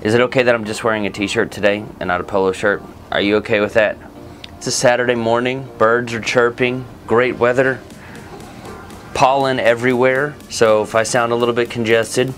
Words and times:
Is 0.00 0.14
it 0.14 0.20
okay 0.20 0.44
that 0.44 0.54
I'm 0.54 0.64
just 0.64 0.84
wearing 0.84 1.06
a 1.06 1.10
t-shirt 1.10 1.50
today 1.50 1.84
and 1.98 2.06
not 2.06 2.20
a 2.20 2.24
polo 2.24 2.52
shirt? 2.52 2.84
Are 3.10 3.20
you 3.20 3.36
okay 3.38 3.58
with 3.58 3.74
that? 3.74 3.96
It's 4.56 4.68
a 4.68 4.70
Saturday 4.70 5.16
morning, 5.16 5.68
birds 5.76 6.14
are 6.14 6.20
chirping, 6.20 6.84
great 7.08 7.36
weather, 7.36 7.80
pollen 9.12 9.58
everywhere, 9.58 10.36
so 10.50 10.84
if 10.84 10.94
I 10.94 11.02
sound 11.02 11.32
a 11.32 11.34
little 11.34 11.54
bit 11.54 11.68
congested, 11.68 12.32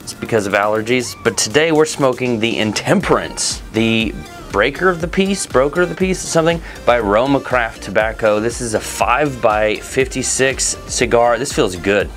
it's 0.00 0.12
because 0.12 0.46
of 0.46 0.52
allergies. 0.52 1.14
But 1.24 1.38
today 1.38 1.72
we're 1.72 1.86
smoking 1.86 2.40
the 2.40 2.58
Intemperance, 2.58 3.62
the 3.72 4.14
breaker 4.52 4.90
of 4.90 5.00
the 5.00 5.08
peace, 5.08 5.46
broker 5.46 5.80
of 5.80 5.88
the 5.88 5.94
peace, 5.94 6.18
something 6.18 6.60
by 6.84 7.00
Roma 7.00 7.40
Craft 7.40 7.84
Tobacco. 7.84 8.38
This 8.38 8.60
is 8.60 8.74
a 8.74 8.80
5 8.80 9.40
by 9.40 9.76
56 9.76 10.62
cigar. 10.62 11.38
This 11.38 11.54
feels 11.54 11.74
good. 11.74 12.10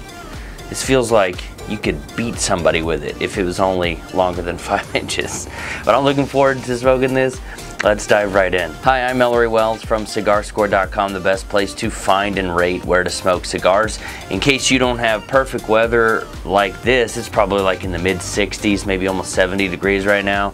This 0.68 0.84
feels 0.84 1.14
like 1.14 1.42
you 1.72 1.78
could 1.78 2.00
beat 2.18 2.36
somebody 2.36 2.82
with 2.82 3.04
it 3.04 3.20
if 3.22 3.38
it 3.38 3.44
was 3.44 3.60
only 3.60 4.00
longer 4.14 4.42
than 4.42 4.58
five 4.72 4.94
inches. 4.96 5.48
But 5.86 5.96
I'm 5.96 6.04
looking 6.04 6.26
forward 6.26 6.62
to 6.64 6.78
smoking 6.78 7.14
this. 7.14 7.40
Let's 7.84 8.06
dive 8.06 8.36
right 8.36 8.54
in. 8.54 8.70
Hi, 8.84 9.06
I'm 9.06 9.24
Ellery 9.24 9.48
Wells 9.48 9.84
from 9.84 10.06
CigarScore.com, 10.06 11.14
the 11.14 11.20
best 11.20 11.50
place 11.50 11.74
to 11.76 11.90
find 11.90 12.38
and 12.38 12.56
rate 12.56 12.86
where 12.86 13.04
to 13.04 13.10
smoke 13.10 13.44
cigars. 13.44 13.98
In 14.30 14.40
case 14.40 14.70
you 14.70 14.78
don't 14.78 15.00
have 15.00 15.26
perfect 15.26 15.68
weather 15.68 16.28
like 16.46 16.80
this, 16.84 17.18
it's 17.18 17.28
probably 17.28 17.62
like 17.62 17.84
in 17.84 17.92
the 17.92 17.98
mid 17.98 18.18
60s, 18.18 18.86
maybe 18.86 19.08
almost 19.08 19.32
70 19.32 19.68
degrees 19.68 20.06
right 20.06 20.24
now. 20.24 20.54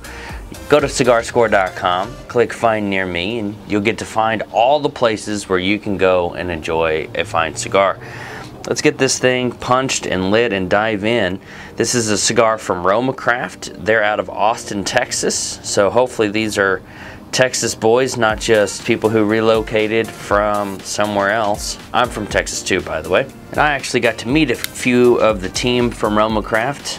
Go 0.69 0.79
to 0.79 0.87
cigarscore.com, 0.87 2.15
click 2.29 2.53
find 2.53 2.89
near 2.89 3.05
me, 3.05 3.39
and 3.39 3.57
you'll 3.67 3.81
get 3.81 3.97
to 3.97 4.05
find 4.05 4.43
all 4.53 4.79
the 4.79 4.89
places 4.89 5.49
where 5.49 5.59
you 5.59 5.79
can 5.79 5.97
go 5.97 6.33
and 6.33 6.49
enjoy 6.49 7.09
a 7.15 7.25
fine 7.25 7.55
cigar. 7.55 7.99
Let's 8.67 8.81
get 8.81 8.97
this 8.97 9.17
thing 9.17 9.53
punched 9.53 10.05
and 10.05 10.29
lit 10.29 10.51
and 10.51 10.69
dive 10.69 11.05
in. 11.05 11.39
This 11.77 11.95
is 11.95 12.09
a 12.09 12.17
cigar 12.17 12.57
from 12.57 12.85
Roma 12.85 13.13
Craft. 13.13 13.71
They're 13.85 14.03
out 14.03 14.19
of 14.19 14.29
Austin, 14.29 14.83
Texas. 14.83 15.61
So 15.63 15.89
hopefully 15.89 16.27
these 16.27 16.57
are 16.57 16.81
Texas 17.31 17.73
boys, 17.73 18.17
not 18.17 18.41
just 18.41 18.83
people 18.83 19.09
who 19.09 19.23
relocated 19.23 20.05
from 20.05 20.81
somewhere 20.81 21.31
else. 21.31 21.77
I'm 21.93 22.09
from 22.09 22.27
Texas 22.27 22.61
too, 22.61 22.81
by 22.81 23.01
the 23.01 23.09
way. 23.09 23.21
And 23.51 23.59
I 23.59 23.69
actually 23.69 24.01
got 24.01 24.17
to 24.19 24.27
meet 24.27 24.51
a 24.51 24.55
few 24.55 25.15
of 25.15 25.39
the 25.39 25.49
team 25.49 25.89
from 25.89 26.17
Roma 26.17 26.41
Craft 26.41 26.97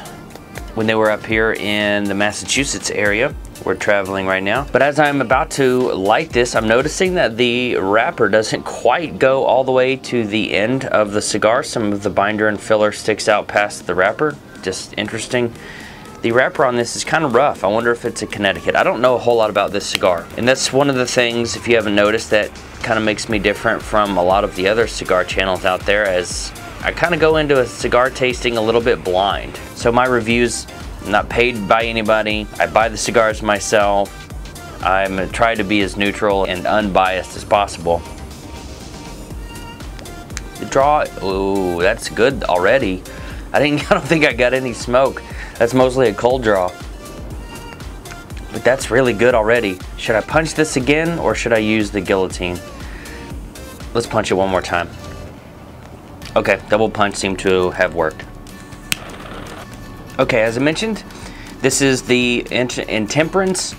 when 0.75 0.87
they 0.87 0.95
were 0.95 1.11
up 1.11 1.27
here 1.27 1.53
in 1.53 2.05
the 2.05 2.15
Massachusetts 2.15 2.91
area. 2.91 3.35
We're 3.65 3.75
traveling 3.75 4.27
right 4.27 4.43
now. 4.43 4.67
But 4.73 4.83
as 4.83 4.99
I'm 4.99 5.21
about 5.21 5.51
to 5.53 5.93
light 5.93 6.31
this, 6.31 6.55
I'm 6.55 6.69
noticing 6.69 7.15
that 7.15 7.37
the 7.37 7.77
wrapper 7.77 8.29
doesn't 8.29 8.65
quite 8.65 9.19
go 9.19 9.45
all 9.45 9.65
the 9.65 9.73
way 9.73 9.97
to 9.97 10.27
the 10.27 10.55
end 10.55 10.85
of 10.87 11.13
the 11.13 11.23
cigar. 11.23 11.63
Some 11.63 11.93
of 11.93 12.03
the 12.03 12.11
binder 12.11 12.49
and 12.49 12.61
filler 12.61 12.93
sticks 12.93 13.29
out 13.29 13.49
past 13.49 13.87
the 13.87 13.95
wrapper. 13.95 14.37
Just 14.63 14.95
interesting. 14.97 15.53
The 16.23 16.33
wrapper 16.33 16.65
on 16.65 16.77
this 16.77 16.97
is 16.97 17.05
kind 17.05 17.25
of 17.25 17.35
rough. 17.35 17.63
I 17.63 17.69
wonder 17.69 17.93
if 17.93 18.05
it's 18.05 18.23
a 18.23 18.27
Connecticut. 18.27 18.75
I 18.75 18.83
don't 18.83 19.01
know 19.01 19.15
a 19.15 19.19
whole 19.19 19.37
lot 19.37 19.51
about 19.51 19.71
this 19.71 19.87
cigar. 19.87 20.27
And 20.37 20.49
that's 20.49 20.73
one 20.73 20.91
of 20.91 20.97
the 20.97 21.07
things, 21.07 21.55
if 21.55 21.69
you 21.69 21.77
haven't 21.77 21.95
noticed, 21.95 22.31
that 22.31 22.51
kind 22.83 22.99
of 22.99 23.05
makes 23.05 23.29
me 23.29 23.39
different 23.39 23.83
from 23.83 24.17
a 24.17 24.23
lot 24.23 24.45
of 24.45 24.57
the 24.57 24.67
other 24.67 24.87
cigar 24.87 25.25
channels 25.25 25.65
out 25.65 25.81
there 25.81 26.07
as 26.07 26.53
I 26.81 26.93
kind 26.93 27.15
of 27.15 27.21
go 27.21 27.37
into 27.37 27.61
a 27.61 27.67
cigar 27.67 28.11
tasting 28.11 28.57
a 28.57 28.61
little 28.61 28.81
bit 28.81 29.05
blind. 29.05 29.57
So 29.75 29.93
my 29.93 30.07
reviews, 30.07 30.67
I'm 31.09 31.13
not 31.13 31.31
paid 31.31 31.67
by 31.67 31.85
anybody. 31.85 32.47
I 32.61 32.67
buy 32.67 32.91
the 32.91 32.97
cigars 32.99 33.43
myself. 33.43 34.13
I'm 34.85 35.31
try 35.31 35.55
to 35.55 35.65
be 35.65 35.81
as 35.81 35.97
neutral 35.97 36.45
and 36.45 36.67
unbiased 36.67 37.35
as 37.35 37.47
possible. 37.47 38.03
The 40.59 40.67
draw, 40.67 41.07
ooh, 41.25 41.81
that's 41.81 42.11
good 42.11 42.45
already. 42.45 43.03
I 43.55 43.59
didn't, 43.59 43.87
I 43.91 43.95
don't 43.95 44.05
think 44.05 44.27
I 44.27 44.35
got 44.35 44.53
any 44.53 44.75
smoke. 44.75 45.23
That's 45.57 45.73
mostly 45.73 46.11
a 46.11 46.13
cold 46.13 46.43
draw. 46.43 46.71
But 48.53 48.63
that's 48.63 48.91
really 48.91 49.15
good 49.15 49.35
already. 49.35 49.79
Should 49.97 50.15
I 50.15 50.21
punch 50.21 50.53
this 50.53 50.77
again 50.77 51.19
or 51.19 51.35
should 51.35 51.55
I 51.55 51.59
use 51.59 51.91
the 51.91 52.03
guillotine? 52.03 52.61
Let's 53.95 54.07
punch 54.07 54.31
it 54.31 54.35
one 54.35 54.51
more 54.51 54.61
time. 54.61 54.91
Okay, 56.37 56.61
double 56.69 56.91
punch 56.91 57.15
seemed 57.17 57.39
to 57.39 57.71
have 57.71 57.95
worked. 57.95 58.27
Okay, 60.19 60.43
as 60.43 60.57
I 60.57 60.61
mentioned, 60.61 61.05
this 61.61 61.81
is 61.81 62.03
the 62.03 62.45
Intemperance 62.51 63.77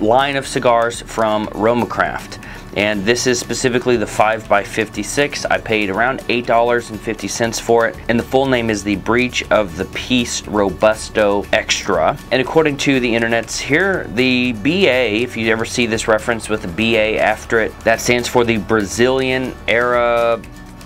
line 0.00 0.36
of 0.36 0.46
cigars 0.46 1.02
from 1.02 1.46
Romacraft. 1.48 2.44
And 2.76 3.04
this 3.04 3.26
is 3.26 3.40
specifically 3.40 3.96
the 3.96 4.06
5x56. 4.06 5.50
I 5.50 5.58
paid 5.58 5.90
around 5.90 6.20
$8.50 6.20 7.60
for 7.60 7.88
it. 7.88 7.96
And 8.08 8.16
the 8.16 8.22
full 8.22 8.46
name 8.46 8.70
is 8.70 8.84
the 8.84 8.94
Breach 8.96 9.42
of 9.50 9.76
the 9.76 9.86
Peace 9.86 10.46
Robusto 10.46 11.44
Extra. 11.52 12.16
And 12.30 12.40
according 12.40 12.76
to 12.78 13.00
the 13.00 13.12
internets 13.12 13.58
here, 13.58 14.04
the 14.14 14.52
BA, 14.52 15.22
if 15.22 15.36
you 15.36 15.50
ever 15.50 15.64
see 15.64 15.86
this 15.86 16.06
reference 16.06 16.48
with 16.48 16.64
a 16.64 16.68
BA 16.68 17.20
after 17.20 17.58
it, 17.58 17.76
that 17.80 18.00
stands 18.00 18.28
for 18.28 18.44
the 18.44 18.58
Brazilian 18.58 19.56
Era 19.66 20.40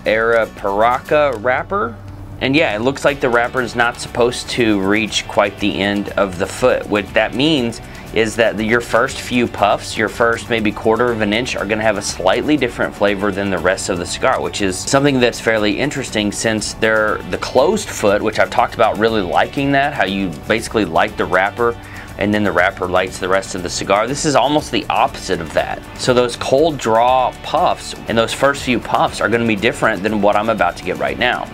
Arapiraca 0.06 1.42
wrapper. 1.44 1.94
And 2.40 2.54
yeah, 2.54 2.74
it 2.74 2.80
looks 2.80 3.04
like 3.04 3.20
the 3.20 3.28
wrapper 3.28 3.62
is 3.62 3.74
not 3.74 4.00
supposed 4.00 4.48
to 4.50 4.80
reach 4.80 5.26
quite 5.28 5.58
the 5.60 5.80
end 5.80 6.10
of 6.10 6.38
the 6.38 6.46
foot. 6.46 6.86
What 6.86 7.12
that 7.14 7.34
means 7.34 7.80
is 8.12 8.36
that 8.36 8.62
your 8.62 8.80
first 8.80 9.20
few 9.20 9.46
puffs, 9.46 9.96
your 9.96 10.08
first 10.08 10.48
maybe 10.48 10.70
quarter 10.70 11.10
of 11.10 11.20
an 11.20 11.32
inch 11.32 11.56
are 11.56 11.66
gonna 11.66 11.82
have 11.82 11.98
a 11.98 12.02
slightly 12.02 12.56
different 12.56 12.94
flavor 12.94 13.32
than 13.32 13.50
the 13.50 13.58
rest 13.58 13.88
of 13.88 13.98
the 13.98 14.06
cigar, 14.06 14.40
which 14.40 14.62
is 14.62 14.78
something 14.78 15.18
that's 15.18 15.40
fairly 15.40 15.78
interesting 15.80 16.30
since 16.30 16.74
they're 16.74 17.18
the 17.30 17.38
closed 17.38 17.88
foot, 17.88 18.22
which 18.22 18.38
I've 18.38 18.50
talked 18.50 18.74
about 18.74 18.98
really 18.98 19.22
liking 19.22 19.72
that, 19.72 19.94
how 19.94 20.04
you 20.04 20.28
basically 20.46 20.84
light 20.84 21.16
the 21.16 21.24
wrapper 21.24 21.76
and 22.18 22.32
then 22.32 22.44
the 22.44 22.52
wrapper 22.52 22.86
lights 22.86 23.18
the 23.18 23.28
rest 23.28 23.56
of 23.56 23.64
the 23.64 23.70
cigar. 23.70 24.06
This 24.06 24.24
is 24.24 24.36
almost 24.36 24.70
the 24.70 24.86
opposite 24.88 25.40
of 25.40 25.52
that. 25.54 25.82
So 25.98 26.14
those 26.14 26.36
cold 26.36 26.78
draw 26.78 27.32
puffs 27.42 27.94
and 28.06 28.16
those 28.16 28.32
first 28.32 28.62
few 28.62 28.78
puffs 28.78 29.20
are 29.20 29.28
gonna 29.28 29.46
be 29.46 29.56
different 29.56 30.04
than 30.04 30.22
what 30.22 30.36
I'm 30.36 30.50
about 30.50 30.76
to 30.76 30.84
get 30.84 30.98
right 30.98 31.18
now. 31.18 31.48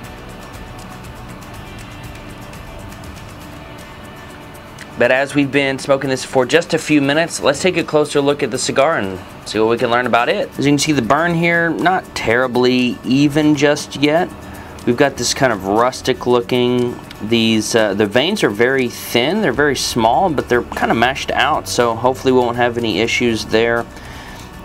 But 5.00 5.10
as 5.10 5.34
we've 5.34 5.50
been 5.50 5.78
smoking 5.78 6.10
this 6.10 6.26
for 6.26 6.44
just 6.44 6.74
a 6.74 6.78
few 6.78 7.00
minutes, 7.00 7.40
let's 7.40 7.62
take 7.62 7.78
a 7.78 7.82
closer 7.82 8.20
look 8.20 8.42
at 8.42 8.50
the 8.50 8.58
cigar 8.58 8.98
and 8.98 9.18
see 9.48 9.58
what 9.58 9.70
we 9.70 9.78
can 9.78 9.88
learn 9.88 10.04
about 10.04 10.28
it. 10.28 10.50
As 10.58 10.66
you 10.66 10.72
can 10.72 10.78
see 10.78 10.92
the 10.92 11.00
burn 11.00 11.32
here, 11.32 11.70
not 11.70 12.04
terribly 12.14 12.98
even 13.02 13.56
just 13.56 13.96
yet. 13.96 14.28
We've 14.84 14.98
got 14.98 15.16
this 15.16 15.32
kind 15.32 15.54
of 15.54 15.66
rustic 15.66 16.26
looking, 16.26 17.00
these, 17.22 17.74
uh, 17.74 17.94
the 17.94 18.04
veins 18.04 18.44
are 18.44 18.50
very 18.50 18.90
thin, 18.90 19.40
they're 19.40 19.54
very 19.54 19.74
small, 19.74 20.28
but 20.28 20.50
they're 20.50 20.64
kind 20.64 20.92
of 20.92 20.98
mashed 20.98 21.30
out, 21.30 21.66
so 21.66 21.94
hopefully 21.94 22.34
we 22.34 22.38
won't 22.38 22.58
have 22.58 22.76
any 22.76 23.00
issues 23.00 23.46
there. 23.46 23.86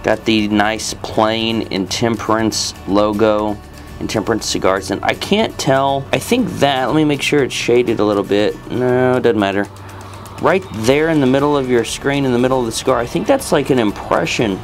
Got 0.04 0.26
the 0.26 0.50
nice 0.50 0.94
plain 0.96 1.62
Intemperance 1.72 2.74
logo, 2.90 3.58
Intemperance 4.02 4.46
cigars, 4.48 4.92
and 4.92 5.02
I 5.02 5.14
can't 5.14 5.58
tell, 5.58 6.06
I 6.12 6.20
think 6.20 6.50
that, 6.60 6.88
let 6.88 6.96
me 6.98 7.06
make 7.06 7.22
sure 7.22 7.42
it's 7.42 7.56
shaded 7.56 8.02
a 8.02 8.04
little 8.04 8.22
bit. 8.22 8.54
No, 8.70 9.16
it 9.16 9.22
doesn't 9.22 9.40
matter. 9.40 9.66
Right 10.42 10.64
there 10.74 11.10
in 11.10 11.22
the 11.22 11.28
middle 11.28 11.56
of 11.56 11.70
your 11.70 11.86
screen, 11.86 12.26
in 12.26 12.34
the 12.34 12.40
middle 12.40 12.60
of 12.60 12.66
the 12.66 12.72
cigar, 12.72 13.00
I 13.00 13.06
think 13.06 13.26
that's 13.26 13.52
like 13.52 13.70
an 13.70 13.80
impression. 13.80 14.60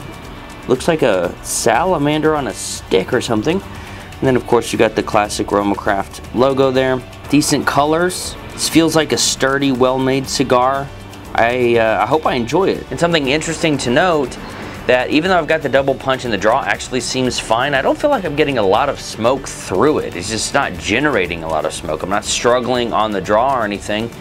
Looks 0.67 0.87
like 0.87 1.01
a 1.01 1.33
salamander 1.43 2.35
on 2.35 2.47
a 2.47 2.53
stick 2.53 3.13
or 3.13 3.21
something. 3.21 3.61
And 3.61 4.21
then 4.21 4.35
of 4.35 4.45
course 4.45 4.71
you 4.71 4.77
got 4.77 4.95
the 4.95 5.03
classic 5.03 5.51
Roma 5.51 5.75
Craft 5.75 6.35
logo 6.35 6.71
there. 6.71 7.01
Decent 7.29 7.65
colors. 7.65 8.35
This 8.51 8.67
feels 8.67 8.95
like 8.95 9.13
a 9.13 9.17
sturdy, 9.17 9.71
well-made 9.71 10.27
cigar. 10.27 10.87
I, 11.33 11.77
uh, 11.77 12.03
I 12.03 12.05
hope 12.05 12.25
I 12.25 12.33
enjoy 12.33 12.69
it. 12.69 12.85
And 12.91 12.99
something 12.99 13.29
interesting 13.29 13.77
to 13.79 13.89
note 13.89 14.37
that 14.87 15.09
even 15.09 15.29
though 15.29 15.37
I've 15.37 15.47
got 15.47 15.61
the 15.61 15.69
double 15.69 15.95
punch 15.95 16.25
and 16.25 16.33
the 16.33 16.37
draw 16.37 16.61
actually 16.63 16.99
seems 16.99 17.39
fine, 17.39 17.73
I 17.73 17.81
don't 17.81 17.97
feel 17.97 18.09
like 18.09 18.25
I'm 18.25 18.35
getting 18.35 18.57
a 18.57 18.63
lot 18.63 18.89
of 18.89 18.99
smoke 18.99 19.47
through 19.47 19.99
it. 19.99 20.17
It's 20.17 20.29
just 20.29 20.53
not 20.53 20.73
generating 20.73 21.43
a 21.43 21.47
lot 21.47 21.65
of 21.65 21.73
smoke. 21.73 22.03
I'm 22.03 22.09
not 22.09 22.25
struggling 22.25 22.91
on 22.91 23.11
the 23.11 23.21
draw 23.21 23.57
or 23.57 23.63
anything. 23.63 24.11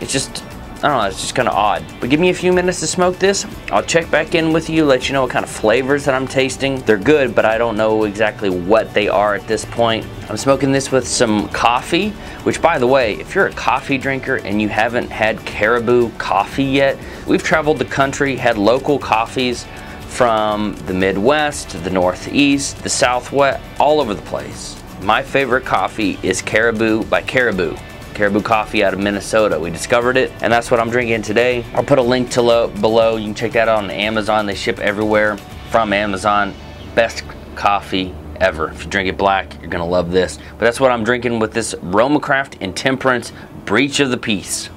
It's 0.00 0.12
just 0.12 0.42
I 0.78 0.82
don't 0.82 0.98
know, 0.98 1.08
it's 1.08 1.20
just 1.20 1.34
kind 1.34 1.48
of 1.48 1.54
odd. 1.54 1.84
But 1.98 2.08
give 2.08 2.20
me 2.20 2.30
a 2.30 2.34
few 2.34 2.52
minutes 2.52 2.78
to 2.80 2.86
smoke 2.86 3.18
this. 3.18 3.44
I'll 3.72 3.82
check 3.82 4.08
back 4.12 4.36
in 4.36 4.52
with 4.52 4.70
you, 4.70 4.84
let 4.84 5.08
you 5.08 5.12
know 5.12 5.22
what 5.22 5.32
kind 5.32 5.44
of 5.44 5.50
flavors 5.50 6.04
that 6.04 6.14
I'm 6.14 6.28
tasting. 6.28 6.78
They're 6.82 6.96
good, 6.96 7.34
but 7.34 7.44
I 7.44 7.58
don't 7.58 7.76
know 7.76 8.04
exactly 8.04 8.48
what 8.48 8.94
they 8.94 9.08
are 9.08 9.34
at 9.34 9.48
this 9.48 9.64
point. 9.64 10.06
I'm 10.30 10.36
smoking 10.36 10.70
this 10.70 10.92
with 10.92 11.08
some 11.08 11.48
coffee, 11.48 12.10
which 12.44 12.62
by 12.62 12.78
the 12.78 12.86
way, 12.86 13.14
if 13.14 13.34
you're 13.34 13.48
a 13.48 13.52
coffee 13.52 13.98
drinker 13.98 14.36
and 14.36 14.62
you 14.62 14.68
haven't 14.68 15.10
had 15.10 15.44
Caribou 15.44 16.10
coffee 16.10 16.62
yet, 16.62 16.96
we've 17.26 17.42
traveled 17.42 17.80
the 17.80 17.84
country, 17.84 18.36
had 18.36 18.56
local 18.56 19.00
coffees 19.00 19.66
from 20.06 20.76
the 20.86 20.94
Midwest, 20.94 21.70
the 21.82 21.90
Northeast, 21.90 22.84
the 22.84 22.88
Southwest, 22.88 23.60
all 23.80 24.00
over 24.00 24.14
the 24.14 24.22
place. 24.22 24.80
My 25.02 25.24
favorite 25.24 25.64
coffee 25.64 26.20
is 26.22 26.40
Caribou 26.40 27.02
by 27.04 27.22
Caribou. 27.22 27.76
Caribou 28.18 28.42
Coffee 28.42 28.82
out 28.82 28.92
of 28.92 28.98
Minnesota. 28.98 29.60
We 29.60 29.70
discovered 29.70 30.16
it, 30.16 30.32
and 30.42 30.52
that's 30.52 30.72
what 30.72 30.80
I'm 30.80 30.90
drinking 30.90 31.22
today. 31.22 31.64
I'll 31.72 31.84
put 31.84 32.00
a 32.00 32.02
link 32.02 32.30
to 32.30 32.42
lo 32.42 32.66
below. 32.66 33.14
You 33.14 33.26
can 33.26 33.34
check 33.36 33.52
that 33.52 33.68
out 33.68 33.84
on 33.84 33.92
Amazon. 33.92 34.44
They 34.44 34.56
ship 34.56 34.80
everywhere 34.80 35.36
from 35.70 35.92
Amazon. 35.92 36.52
Best 36.96 37.22
coffee 37.54 38.12
ever. 38.40 38.72
If 38.72 38.82
you 38.82 38.90
drink 38.90 39.08
it 39.08 39.16
black, 39.16 39.60
you're 39.60 39.70
gonna 39.70 39.86
love 39.86 40.10
this. 40.10 40.36
But 40.36 40.64
that's 40.64 40.80
what 40.80 40.90
I'm 40.90 41.04
drinking 41.04 41.38
with 41.38 41.52
this 41.52 41.76
Roma 41.80 42.18
Craft 42.18 42.56
Intemperance 42.56 43.32
Breach 43.64 44.00
of 44.00 44.10
the 44.10 44.16
Peace. 44.16 44.68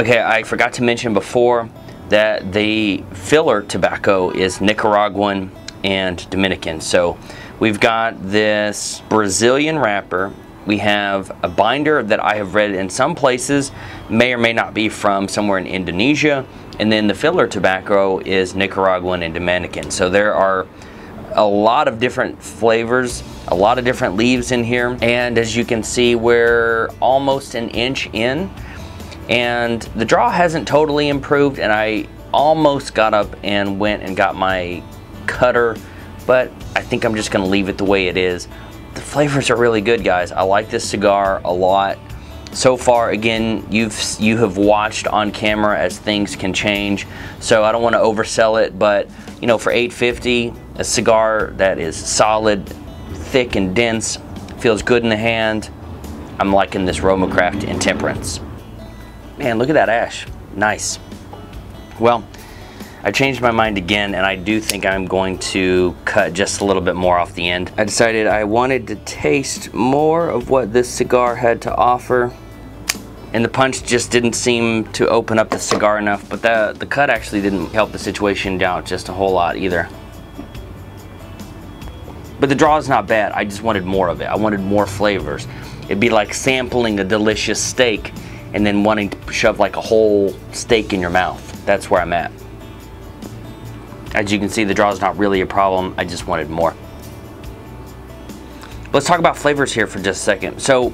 Okay, 0.00 0.18
I 0.18 0.44
forgot 0.44 0.72
to 0.74 0.82
mention 0.82 1.12
before 1.12 1.68
that 2.08 2.54
the 2.54 3.04
filler 3.12 3.60
tobacco 3.60 4.30
is 4.30 4.62
Nicaraguan 4.62 5.50
and 5.84 6.30
Dominican. 6.30 6.80
So 6.80 7.18
we've 7.58 7.80
got 7.80 8.14
this 8.22 9.02
Brazilian 9.10 9.78
wrapper. 9.78 10.32
We 10.66 10.78
have 10.78 11.30
a 11.42 11.48
binder 11.48 12.02
that 12.02 12.22
I 12.22 12.36
have 12.36 12.54
read 12.54 12.72
in 12.72 12.90
some 12.90 13.14
places 13.14 13.72
may 14.08 14.34
or 14.34 14.38
may 14.38 14.52
not 14.52 14.74
be 14.74 14.88
from 14.88 15.28
somewhere 15.28 15.58
in 15.58 15.66
Indonesia. 15.66 16.46
And 16.78 16.90
then 16.90 17.06
the 17.06 17.14
filler 17.14 17.46
tobacco 17.46 18.18
is 18.20 18.54
Nicaraguan 18.54 19.22
and 19.22 19.34
Dominican. 19.34 19.90
So 19.90 20.10
there 20.10 20.34
are 20.34 20.66
a 21.32 21.44
lot 21.44 21.88
of 21.88 21.98
different 21.98 22.42
flavors, 22.42 23.22
a 23.48 23.54
lot 23.54 23.78
of 23.78 23.84
different 23.84 24.16
leaves 24.16 24.52
in 24.52 24.64
here. 24.64 24.98
And 25.00 25.38
as 25.38 25.56
you 25.56 25.64
can 25.64 25.82
see, 25.82 26.14
we're 26.14 26.88
almost 27.00 27.54
an 27.54 27.68
inch 27.70 28.08
in 28.12 28.50
and 29.28 29.82
the 29.94 30.04
draw 30.04 30.28
hasn't 30.28 30.66
totally 30.66 31.08
improved 31.08 31.58
and 31.58 31.72
I 31.72 32.06
almost 32.32 32.94
got 32.94 33.14
up 33.14 33.36
and 33.42 33.78
went 33.78 34.02
and 34.02 34.16
got 34.16 34.34
my 34.34 34.82
cutter, 35.26 35.76
but 36.26 36.50
I 36.74 36.82
think 36.82 37.04
I'm 37.04 37.14
just 37.14 37.30
gonna 37.30 37.46
leave 37.46 37.68
it 37.68 37.78
the 37.78 37.84
way 37.84 38.08
it 38.08 38.16
is. 38.16 38.48
The 38.94 39.00
flavors 39.00 39.50
are 39.50 39.56
really 39.56 39.80
good, 39.80 40.04
guys. 40.04 40.32
I 40.32 40.42
like 40.42 40.70
this 40.70 40.88
cigar 40.88 41.40
a 41.44 41.52
lot. 41.52 41.98
So 42.52 42.76
far, 42.76 43.10
again, 43.10 43.64
you've 43.70 43.96
you 44.18 44.36
have 44.38 44.56
watched 44.56 45.06
on 45.06 45.30
camera 45.30 45.78
as 45.78 45.96
things 45.96 46.34
can 46.34 46.52
change, 46.52 47.06
so 47.38 47.62
I 47.62 47.70
don't 47.70 47.82
want 47.82 47.94
to 47.94 48.00
oversell 48.00 48.60
it, 48.60 48.76
but 48.76 49.08
you 49.40 49.46
know, 49.46 49.56
for 49.56 49.70
850, 49.70 50.52
a 50.74 50.84
cigar 50.84 51.52
that 51.56 51.78
is 51.78 51.94
solid, 51.94 52.68
thick 53.12 53.54
and 53.54 53.74
dense, 53.74 54.18
feels 54.58 54.82
good 54.82 55.04
in 55.04 55.08
the 55.08 55.16
hand. 55.16 55.70
I'm 56.40 56.52
liking 56.52 56.84
this 56.86 57.00
Roma-Craft 57.00 57.62
Intemperance. 57.64 58.40
Man, 59.38 59.58
look 59.58 59.68
at 59.68 59.74
that 59.74 59.88
ash. 59.88 60.26
Nice. 60.54 60.98
Well, 62.00 62.26
I 63.02 63.10
changed 63.10 63.40
my 63.40 63.50
mind 63.50 63.78
again 63.78 64.14
and 64.14 64.26
I 64.26 64.36
do 64.36 64.60
think 64.60 64.84
I'm 64.84 65.06
going 65.06 65.38
to 65.38 65.96
cut 66.04 66.34
just 66.34 66.60
a 66.60 66.66
little 66.66 66.82
bit 66.82 66.96
more 66.96 67.16
off 67.16 67.34
the 67.34 67.48
end. 67.48 67.72
I 67.78 67.84
decided 67.84 68.26
I 68.26 68.44
wanted 68.44 68.86
to 68.88 68.96
taste 68.96 69.72
more 69.72 70.28
of 70.28 70.50
what 70.50 70.74
this 70.74 70.86
cigar 70.86 71.34
had 71.34 71.62
to 71.62 71.74
offer 71.74 72.30
and 73.32 73.42
the 73.42 73.48
punch 73.48 73.84
just 73.84 74.10
didn't 74.10 74.34
seem 74.34 74.84
to 74.92 75.08
open 75.08 75.38
up 75.38 75.48
the 75.48 75.58
cigar 75.58 75.98
enough 75.98 76.28
but 76.28 76.42
the, 76.42 76.76
the 76.78 76.84
cut 76.84 77.08
actually 77.08 77.40
didn't 77.40 77.68
help 77.68 77.90
the 77.90 77.98
situation 77.98 78.58
down 78.58 78.84
just 78.84 79.08
a 79.08 79.12
whole 79.12 79.32
lot 79.32 79.56
either. 79.56 79.88
But 82.38 82.50
the 82.50 82.54
draw 82.54 82.76
is 82.76 82.88
not 82.88 83.06
bad, 83.06 83.32
I 83.32 83.44
just 83.44 83.62
wanted 83.62 83.84
more 83.84 84.08
of 84.08 84.20
it. 84.20 84.26
I 84.26 84.36
wanted 84.36 84.60
more 84.60 84.86
flavors. 84.86 85.46
It'd 85.84 86.00
be 86.00 86.10
like 86.10 86.34
sampling 86.34 87.00
a 87.00 87.04
delicious 87.04 87.62
steak 87.62 88.12
and 88.52 88.66
then 88.66 88.84
wanting 88.84 89.08
to 89.08 89.32
shove 89.32 89.58
like 89.58 89.76
a 89.76 89.80
whole 89.80 90.34
steak 90.52 90.92
in 90.92 91.00
your 91.00 91.10
mouth. 91.10 91.64
That's 91.64 91.88
where 91.88 92.02
I'm 92.02 92.12
at. 92.12 92.30
As 94.14 94.32
you 94.32 94.38
can 94.38 94.48
see, 94.48 94.64
the 94.64 94.74
draw 94.74 94.90
is 94.90 95.00
not 95.00 95.16
really 95.18 95.40
a 95.40 95.46
problem. 95.46 95.94
I 95.96 96.04
just 96.04 96.26
wanted 96.26 96.50
more. 96.50 96.74
Let's 98.92 99.06
talk 99.06 99.20
about 99.20 99.36
flavors 99.36 99.72
here 99.72 99.86
for 99.86 100.00
just 100.00 100.20
a 100.20 100.24
second. 100.24 100.60
So 100.60 100.92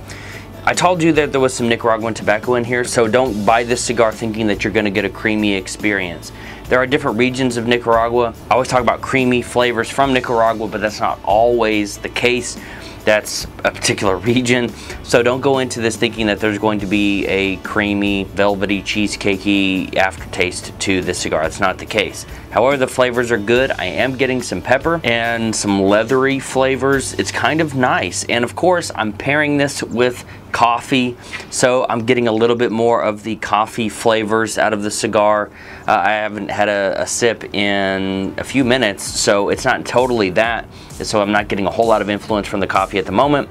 I 0.66 0.74
told 0.74 1.02
you 1.02 1.12
that 1.12 1.32
there 1.32 1.40
was 1.40 1.54
some 1.54 1.68
Nicaraguan 1.68 2.12
tobacco 2.12 2.56
in 2.56 2.64
here, 2.64 2.84
so 2.84 3.08
don't 3.08 3.46
buy 3.46 3.64
this 3.64 3.82
cigar 3.82 4.12
thinking 4.12 4.46
that 4.48 4.64
you're 4.64 4.72
gonna 4.72 4.90
get 4.90 5.04
a 5.04 5.08
creamy 5.08 5.54
experience. 5.54 6.30
There 6.68 6.78
are 6.78 6.86
different 6.86 7.16
regions 7.16 7.56
of 7.56 7.66
Nicaragua. 7.66 8.34
I 8.50 8.54
always 8.54 8.68
talk 8.68 8.82
about 8.82 9.00
creamy 9.00 9.40
flavors 9.40 9.88
from 9.88 10.12
Nicaragua, 10.12 10.66
but 10.68 10.80
that's 10.80 11.00
not 11.00 11.18
always 11.24 11.96
the 11.98 12.08
case 12.08 12.58
that's 13.06 13.44
a 13.64 13.70
particular 13.70 14.16
region. 14.32 14.68
So 15.02 15.22
don't 15.22 15.40
go 15.40 15.60
into 15.60 15.80
this 15.80 15.96
thinking 15.96 16.26
that 16.26 16.40
there's 16.40 16.58
going 16.58 16.80
to 16.80 16.86
be 16.86 17.24
a 17.26 17.56
creamy, 17.58 18.24
velvety, 18.24 18.82
cheesecakey 18.82 19.96
aftertaste 19.96 20.78
to 20.80 21.00
this 21.00 21.18
cigar. 21.20 21.44
That's 21.44 21.60
not 21.60 21.78
the 21.78 21.86
case. 21.86 22.26
However, 22.50 22.76
the 22.76 22.88
flavors 22.88 23.30
are 23.30 23.38
good. 23.38 23.70
I 23.70 23.84
am 23.84 24.16
getting 24.16 24.42
some 24.42 24.60
pepper 24.60 25.00
and 25.04 25.54
some 25.54 25.80
leathery 25.80 26.40
flavors. 26.40 27.14
It's 27.14 27.30
kind 27.30 27.60
of 27.60 27.74
nice. 27.74 28.24
And 28.24 28.44
of 28.44 28.56
course, 28.56 28.90
I'm 28.94 29.12
pairing 29.12 29.56
this 29.56 29.82
with 29.82 30.24
coffee. 30.56 31.14
So 31.50 31.84
I'm 31.86 32.06
getting 32.06 32.28
a 32.28 32.32
little 32.32 32.56
bit 32.56 32.72
more 32.72 33.02
of 33.02 33.24
the 33.24 33.36
coffee 33.36 33.90
flavors 33.90 34.56
out 34.56 34.72
of 34.72 34.82
the 34.82 34.90
cigar. 34.90 35.50
Uh, 35.86 35.92
I 35.92 36.12
haven't 36.12 36.50
had 36.50 36.70
a, 36.70 37.02
a, 37.02 37.06
sip 37.06 37.44
in 37.54 38.34
a 38.38 38.42
few 38.42 38.64
minutes, 38.64 39.04
so 39.04 39.50
it's 39.50 39.66
not 39.66 39.84
totally 39.84 40.30
that. 40.30 40.66
So 40.92 41.20
I'm 41.20 41.30
not 41.30 41.48
getting 41.48 41.66
a 41.66 41.70
whole 41.70 41.86
lot 41.86 42.00
of 42.00 42.08
influence 42.08 42.48
from 42.48 42.60
the 42.60 42.66
coffee 42.66 42.96
at 42.96 43.04
the 43.04 43.12
moment. 43.12 43.50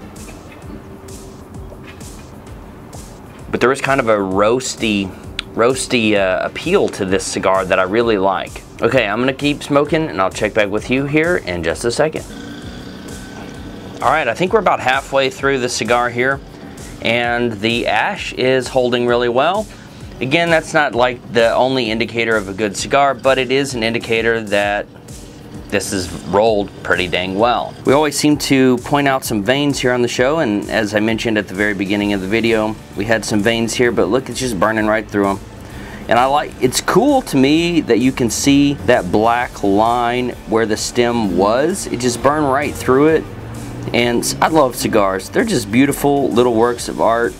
But 3.52 3.62
there 3.62 3.72
is 3.72 3.82
kind 3.82 4.00
of 4.00 4.10
a 4.10 4.18
roasty, 4.18 5.08
roasty 5.54 6.16
uh, 6.16 6.44
appeal 6.44 6.90
to 6.90 7.06
this 7.06 7.24
cigar 7.24 7.66
that 7.66 7.78
I 7.78 7.84
really 7.84 8.18
like. 8.18 8.64
Okay, 8.82 9.08
I'm 9.08 9.20
gonna 9.20 9.32
keep 9.32 9.62
smoking 9.62 10.10
and 10.10 10.20
I'll 10.20 10.32
check 10.32 10.56
back 10.56 10.70
with 10.70 10.90
you 10.90 11.06
here 11.06 11.38
in 11.38 11.62
just 11.62 11.86
a 11.86 11.92
second. 11.92 12.26
All 14.02 14.10
right, 14.10 14.28
I 14.28 14.34
think 14.34 14.54
we're 14.54 14.60
about 14.60 14.80
halfway 14.80 15.30
through 15.30 15.60
the 15.60 15.70
cigar 15.70 16.10
here 16.10 16.42
and 17.06 17.54
the 17.62 17.86
ash 17.86 18.34
is 18.34 18.68
holding 18.68 19.06
really 19.06 19.30
well. 19.30 19.68
Again, 20.22 20.50
that's 20.50 20.74
not 20.74 20.96
like 20.96 21.22
the 21.34 21.54
only 21.54 21.92
indicator 21.92 22.36
of 22.36 22.50
a 22.50 22.54
good 22.54 22.76
cigar, 22.76 23.14
but 23.14 23.38
it 23.38 23.52
is 23.52 23.76
an 23.76 23.84
indicator 23.84 24.42
that 24.42 24.88
this 25.70 25.94
is 25.94 26.12
rolled 26.30 26.72
pretty 26.82 27.08
dang 27.08 27.38
well. 27.38 27.76
We 27.86 27.94
always 27.94 28.18
seem 28.18 28.38
to 28.38 28.78
point 28.80 29.08
out 29.08 29.24
some 29.24 29.44
veins 29.44 29.78
here 29.78 29.92
on 29.92 30.02
the 30.02 30.08
show, 30.08 30.40
and 30.40 30.68
as 30.68 30.96
I 30.96 31.00
mentioned 31.00 31.38
at 31.38 31.48
the 31.48 31.54
very 31.54 31.76
beginning 31.76 32.14
of 32.14 32.22
the 32.22 32.28
video, 32.28 32.76
we 32.98 33.06
had 33.06 33.24
some 33.24 33.40
veins 33.40 33.76
here, 33.76 33.92
but 33.92 34.06
look, 34.06 34.28
it's 34.28 34.40
just 34.40 34.60
burning 34.60 34.88
right 34.88 35.08
through 35.08 35.26
them. 35.26 35.40
And 36.10 36.18
I 36.18 36.26
like, 36.26 36.54
it's 36.60 36.82
cool 36.82 37.22
to 37.24 37.38
me 37.38 37.82
that 37.82 38.00
you 38.00 38.12
can 38.12 38.32
see 38.32 38.76
that 38.86 39.12
black 39.12 39.62
line 39.62 40.30
where 40.50 40.66
the 40.66 40.78
stem 40.78 41.38
was. 41.38 41.86
It 41.86 42.00
just 42.00 42.24
burned 42.24 42.52
right 42.52 42.74
through 42.74 43.08
it 43.08 43.24
and 43.96 44.38
I 44.42 44.50
love 44.50 44.76
cigars. 44.76 45.30
They're 45.30 45.46
just 45.46 45.72
beautiful 45.72 46.30
little 46.30 46.54
works 46.54 46.90
of 46.90 47.00
art. 47.00 47.34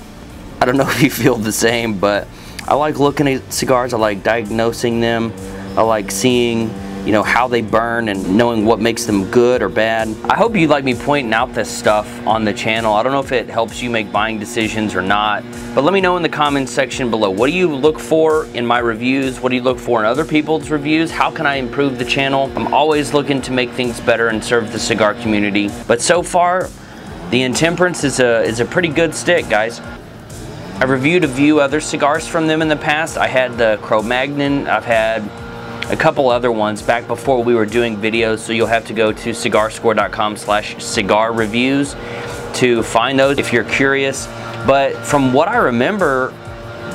I 0.62 0.66
don't 0.66 0.78
know 0.78 0.88
if 0.90 1.04
you 1.04 1.10
feel 1.10 1.36
the 1.36 1.52
same, 1.52 2.00
but 2.00 2.30
I 2.66 2.76
like 2.76 2.98
looking 2.98 3.28
at 3.28 3.54
cigars. 3.54 3.94
I 3.94 3.98
like 3.98 4.24
diagnosing 4.24 5.02
them. 5.02 5.34
I 5.78 5.82
like 5.82 6.12
seeing 6.12 6.70
you 7.06 7.12
know, 7.12 7.22
how 7.22 7.48
they 7.48 7.62
burn 7.62 8.10
and 8.10 8.36
knowing 8.36 8.66
what 8.66 8.80
makes 8.80 9.06
them 9.06 9.30
good 9.30 9.62
or 9.62 9.70
bad. 9.70 10.08
I 10.24 10.36
hope 10.36 10.56
you 10.56 10.68
like 10.68 10.84
me 10.84 10.96
pointing 10.96 11.34
out 11.34 11.54
this 11.54 11.70
stuff 11.70 12.08
on 12.26 12.44
the 12.44 12.54
channel. 12.54 12.94
I 12.94 13.04
don't 13.04 13.12
know 13.12 13.20
if 13.20 13.32
it 13.32 13.48
helps 13.48 13.80
you 13.82 13.92
make 13.92 14.12
buying 14.12 14.40
decisions 14.40 14.96
or 14.96 15.04
not, 15.04 15.44
but 15.76 15.84
let 15.84 15.94
me 15.94 16.02
know 16.02 16.18
in 16.18 16.24
the 16.24 16.30
comments 16.30 16.72
section 16.72 17.12
below. 17.12 17.30
What 17.30 17.48
do 17.48 17.54
you 17.54 17.74
look 17.74 18.00
for 18.00 18.48
in 18.48 18.66
my 18.66 18.80
reviews? 18.80 19.40
What 19.40 19.50
do 19.50 19.56
you 19.56 19.62
look 19.62 19.78
for 19.78 20.00
in 20.00 20.08
other 20.08 20.26
people's 20.26 20.72
reviews? 20.72 21.12
How 21.12 21.30
can 21.30 21.46
I 21.46 21.56
improve 21.58 22.00
the 22.00 22.06
channel? 22.06 22.52
I'm 22.56 22.74
always 22.74 23.14
looking 23.14 23.40
to 23.44 23.52
make 23.52 23.70
things 23.72 24.00
better 24.00 24.30
and 24.30 24.44
serve 24.44 24.72
the 24.72 24.80
cigar 24.80 25.14
community. 25.14 25.70
But 25.88 26.02
so 26.02 26.24
far, 26.24 26.70
the 27.30 27.44
Intemperance 27.44 28.04
is 28.04 28.20
a, 28.20 28.42
is 28.42 28.60
a 28.62 28.66
pretty 28.66 28.90
good 28.90 29.14
stick, 29.14 29.48
guys. 29.48 29.80
I 30.78 30.86
reviewed 30.86 31.24
a 31.24 31.28
few 31.28 31.60
other 31.60 31.80
cigars 31.80 32.28
from 32.28 32.48
them 32.48 32.64
in 32.64 32.68
the 32.68 32.76
past. 32.76 33.18
I 33.18 33.28
had 33.28 33.58
the 33.58 33.78
Cro-Magnon, 33.82 34.68
I've 34.68 34.86
had 34.86 35.24
a 35.90 35.96
couple 35.96 36.30
other 36.30 36.52
ones 36.52 36.82
back 36.82 37.08
before 37.08 37.44
we 37.44 37.54
were 37.54 37.66
doing 37.66 37.96
videos, 37.96 38.40
so 38.40 38.54
you'll 38.54 38.66
have 38.68 38.86
to 38.88 38.94
go 38.94 39.12
to 39.12 39.30
cigarscore.com 39.30 40.36
slash 40.36 40.84
cigar 40.84 41.32
reviews 41.32 41.96
to 42.56 42.82
find 42.82 43.20
those 43.20 43.38
if 43.38 43.54
you're 43.54 43.64
curious. 43.66 44.26
But 44.66 44.96
from 44.98 45.32
what 45.32 45.48
I 45.48 45.58
remember, 45.58 46.34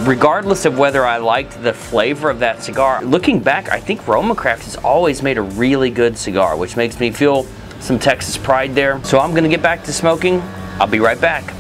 regardless 0.01 0.65
of 0.65 0.79
whether 0.79 1.05
I 1.05 1.19
liked 1.19 1.63
the 1.63 1.73
flavor 1.73 2.31
of 2.31 2.41
that 2.41 2.63
cigar, 2.63 3.05
looking 3.05 3.39
back, 3.39 3.69
I 3.69 3.79
think 3.79 4.09
Roma-Craft 4.09 4.65
has 4.65 4.77
always 4.77 5.23
made 5.23 5.39
a 5.39 5.43
really 5.43 5.91
good 5.91 6.19
cigar, 6.19 6.57
which 6.57 6.77
makes 6.77 6.99
me 6.99 7.11
feel 7.13 7.45
some 7.79 7.99
Texas 7.99 8.37
pride 8.37 8.75
there. 8.75 9.03
So 9.05 9.21
I'm 9.21 9.35
gonna 9.35 9.49
get 9.49 9.63
back 9.63 9.85
to 9.85 9.93
smoking. 9.93 10.43
I'll 10.81 10.87
be 10.87 11.01
right 11.01 11.21
back. 11.21 11.55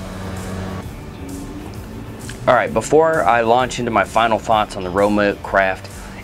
All 2.49 2.55
right, 2.55 2.73
before 2.73 3.23
I 3.23 3.43
launch 3.43 3.79
into 3.79 3.91
my 3.91 4.03
final 4.03 4.39
thoughts 4.39 4.75
on 4.77 4.83
the 4.83 4.91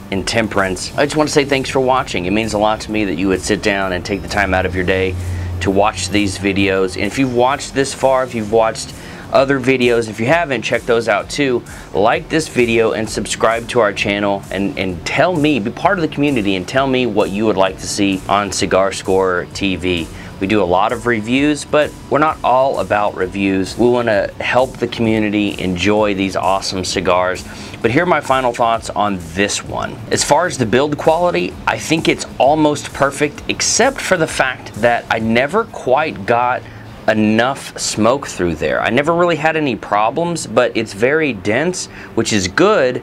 Roma-Craft 0.07 0.13
Intemperance. 0.13 0.97
I 0.97 1.05
just 1.05 1.17
want 1.17 1.29
to 1.29 1.33
say 1.33 1.45
thanks 1.45 1.71
for 1.71 1.81
watching. 1.81 2.27
It 2.27 2.33
means 2.33 2.55
a 2.55 2.59
lot 2.59 2.81
to 2.83 2.93
me 2.93 3.05
that 3.05 3.17
you 3.17 3.29
would 3.29 3.41
sit 3.41 3.63
down 3.63 3.93
and 3.93 4.05
take 4.05 4.23
the 4.23 4.29
time 4.29 4.55
out 4.55 4.67
of 4.67 4.75
your 4.75 4.85
day 4.85 5.15
to 5.61 5.71
watch 5.71 6.11
these 6.11 6.39
videos. 6.39 6.97
And 6.97 7.05
if 7.05 7.19
you've 7.19 7.35
watched 7.35 7.75
this 7.75 7.95
far, 7.95 8.25
if 8.25 8.35
you've 8.35 8.53
watched 8.53 8.95
other 9.33 9.59
videos, 9.59 10.09
if 10.09 10.21
you 10.21 10.27
haven't, 10.27 10.63
check 10.63 10.83
those 10.83 11.09
out 11.09 11.29
too. 11.29 11.63
Like 11.93 12.29
this 12.29 12.49
video 12.49 12.93
and 12.93 13.09
subscribe 13.09 13.69
to 13.69 13.81
our 13.81 13.93
channel 13.93 14.43
and, 14.51 14.79
and 14.79 15.05
tell 15.05 15.35
me, 15.35 15.59
be 15.59 15.71
part 15.71 15.99
of 15.99 16.03
the 16.03 16.15
community 16.15 16.55
and 16.55 16.67
tell 16.67 16.87
me 16.87 17.07
what 17.07 17.31
you 17.31 17.47
would 17.47 17.57
like 17.57 17.79
to 17.79 17.89
see 17.89 18.21
on 18.29 18.53
Cigar 18.53 18.93
Score 18.93 19.47
TV. 19.53 20.07
We 20.41 20.47
do 20.47 20.63
a 20.63 20.65
lot 20.65 20.93
of 20.93 21.07
reviews, 21.07 21.65
but 21.65 21.91
we're 22.11 22.19
not 22.19 22.39
all 22.45 22.81
about 22.81 23.15
reviews. 23.15 23.77
We 23.79 23.89
want 23.89 24.09
to 24.09 24.31
help 24.41 24.77
the 24.77 24.89
community 24.89 25.59
enjoy 25.61 26.15
these 26.15 26.37
awesome 26.37 26.85
cigars. 26.85 27.45
But 27.81 27.91
here 27.91 28.03
are 28.03 28.07
my 28.07 28.21
final 28.21 28.53
thoughts 28.53 28.91
on 28.91 29.19
this 29.35 29.65
one. 29.65 29.97
As 30.11 30.23
far 30.23 30.47
as 30.47 30.59
the 30.59 30.67
build 30.67 30.99
quality, 30.99 31.55
I 31.67 31.79
think 31.79 32.09
it's 32.09 32.27
almost 32.39 32.93
perfect, 32.93 33.43
except 33.49 34.01
for 34.01 34.17
the 34.19 34.27
fact 34.27 34.75
that 34.75 35.07
I 35.11 35.21
never 35.21 35.65
quite 35.65 36.27
got 36.27 36.63
enough 37.09 37.79
smoke 37.79 38.27
through 38.27 38.57
there. 38.57 38.83
I 38.83 38.91
never 38.91 39.15
really 39.15 39.37
had 39.37 39.57
any 39.57 39.77
problems, 39.77 40.47
but 40.47 40.77
it's 40.77 40.93
very 40.93 41.33
dense, 41.33 41.87
which 42.15 42.33
is 42.33 42.49
good, 42.49 43.03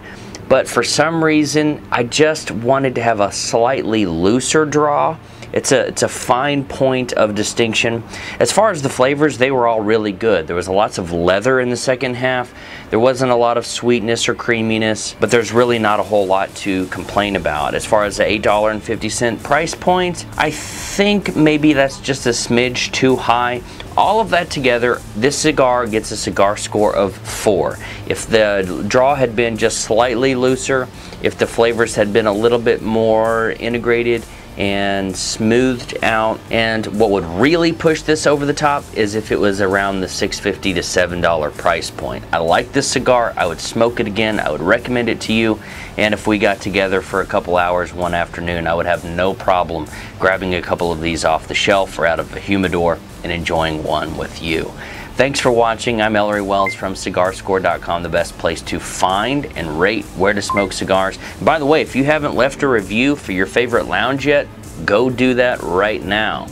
but 0.50 0.68
for 0.68 0.84
some 0.84 1.24
reason, 1.24 1.82
I 1.90 2.04
just 2.04 2.52
wanted 2.52 2.96
to 2.96 3.02
have 3.02 3.22
a 3.22 3.32
slightly 3.32 4.06
looser 4.06 4.66
draw. 4.66 5.18
It's 5.54 5.72
a, 5.72 5.88
it's 5.88 6.02
a 6.02 6.08
fine 6.08 6.66
point 6.66 7.14
of 7.14 7.36
distinction. 7.36 8.04
As 8.40 8.52
far 8.52 8.72
as 8.72 8.82
the 8.82 8.90
flavors, 8.90 9.38
they 9.38 9.52
were 9.52 9.68
all 9.68 9.82
really 9.82 10.12
good. 10.12 10.48
There 10.48 10.56
was 10.56 10.68
lots 10.68 10.98
of 10.98 11.12
leather 11.12 11.60
in 11.60 11.70
the 11.70 11.78
second 11.78 12.16
half. 12.16 12.54
There 12.90 13.00
wasn't 13.00 13.32
a 13.32 13.36
lot 13.36 13.58
of 13.58 13.66
sweetness 13.66 14.28
or 14.28 14.34
creaminess, 14.34 15.16
but 15.20 15.30
there's 15.30 15.52
really 15.52 15.78
not 15.78 16.00
a 16.00 16.04
whole 16.04 16.26
lot 16.26 16.54
to 16.56 16.88
complain 16.88 17.36
about. 17.36 17.76
As 17.76 17.86
far 17.86 18.04
as 18.04 18.18
the 18.18 18.24
$8.50 18.24 19.44
price 19.44 19.76
point, 19.76 20.26
I 20.38 20.50
think 20.50 21.36
maybe 21.36 21.74
that's 21.74 22.00
just 22.00 22.26
a 22.26 22.30
smidge 22.30 22.92
too 22.92 23.16
high. 23.16 23.62
All 23.96 24.20
of 24.20 24.32
that 24.32 24.50
together, 24.50 25.02
this 25.16 25.38
cigar 25.38 25.86
gets 25.86 26.10
a 26.10 26.18
cigar 26.18 26.58
score 26.58 26.96
of 26.96 27.16
four. 27.16 27.78
If 28.08 28.26
the 28.26 28.84
draw 28.88 29.14
had 29.14 29.36
been 29.36 29.56
just 29.56 29.82
slightly 29.82 30.34
looser, 30.34 30.88
if 31.22 31.38
the 31.38 31.46
flavors 31.46 31.94
had 31.94 32.12
been 32.12 32.26
a 32.26 32.34
little 32.34 32.58
bit 32.58 32.82
more 32.82 33.52
integrated, 33.52 34.26
and 34.58 35.16
smoothed 35.16 36.04
out. 36.04 36.40
And 36.52 36.86
what 37.00 37.10
would 37.12 37.26
really 37.26 37.74
push 37.74 38.02
this 38.02 38.28
over 38.28 38.46
the 38.46 38.54
top 38.54 38.84
is 38.96 39.16
if 39.16 39.32
it 39.32 39.40
was 39.40 39.62
around 39.62 40.02
the 40.02 40.08
650 40.08 40.74
to 40.74 40.84
7 40.84 41.22
dollar 41.22 41.52
price 41.52 41.90
point. 41.90 42.24
I 42.32 42.38
like 42.38 42.72
this 42.72 42.88
cigar. 42.88 43.34
I 43.36 43.46
would 43.46 43.60
smoke 43.60 44.00
it 44.00 44.08
again. 44.08 44.40
I 44.40 44.52
would 44.52 44.62
recommend 44.62 45.10
it 45.10 45.22
to 45.22 45.34
you. 45.34 45.60
And 45.98 46.14
if 46.14 46.28
we 46.28 46.38
got 46.40 46.60
together 46.60 47.02
for 47.02 47.22
a 47.22 47.26
couple 47.26 47.58
hours 47.58 47.94
one 47.94 48.14
afternoon 48.14 48.68
I 48.68 48.74
would 48.74 48.86
have 48.86 49.06
no 49.06 49.34
problem 49.34 49.88
grabbing 50.20 50.56
a 50.56 50.62
couple 50.62 50.92
of 50.92 51.02
these 51.02 51.24
off 51.24 51.48
the 51.48 51.54
shelf 51.54 52.00
or 52.00 52.06
out 52.06 52.20
of 52.20 52.36
a 52.36 52.40
humidor 52.40 53.00
and 53.24 53.32
enjoying 53.32 53.84
one 53.84 54.18
with 54.18 54.42
you 54.42 54.72
Thanks 55.16 55.40
for 55.40 55.52
watching. 55.52 56.02
I'm 56.02 56.16
Ellery 56.16 56.42
Wells 56.42 56.74
from 56.74 56.96
CigarScore.com, 56.96 58.02
the 58.02 58.10
best 58.10 58.36
place 58.40 58.64
to 58.64 58.80
find 58.80 59.46
and 59.56 59.80
rate 59.80 60.06
where 60.18 60.34
to 60.34 60.42
smoke 60.42 60.74
cigars. 60.74 61.20
And 61.38 61.46
by 61.46 61.60
the 61.60 61.68
way, 61.68 61.84
if 61.84 61.96
you 61.96 62.04
haven't 62.04 62.34
left 62.34 62.64
a 62.64 62.68
review 62.68 63.16
for 63.16 63.32
your 63.32 63.46
favorite 63.46 63.86
lounge 63.86 64.26
yet, 64.26 64.48
go 64.86 65.12
do 65.12 65.36
that 65.36 65.62
right 65.62 66.04
now. 66.04 66.48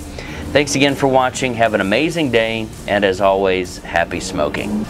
Thanks 0.52 0.76
again 0.76 0.94
for 0.94 1.08
watching. 1.08 1.56
Have 1.56 1.74
an 1.74 1.82
amazing 1.82 2.30
day, 2.30 2.68
and 2.88 3.04
as 3.04 3.20
always, 3.20 3.80
happy 3.80 4.20
smoking. 4.20 4.86